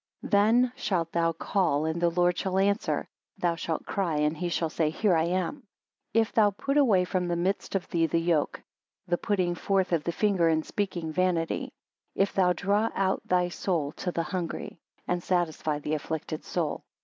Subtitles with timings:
[0.23, 0.29] 19
[0.61, 3.07] Then shalt thou call and the Lord shall answer;
[3.37, 5.61] thou shalt cry and he shall say, Here I am;
[6.11, 8.63] if thou put away from the midst of thee the yoke;
[9.05, 11.71] the putting forth of the finger, and speaking vanity;
[12.15, 16.81] and if thou draw out thy soul to the hungry; and satisfy the afflicted soul.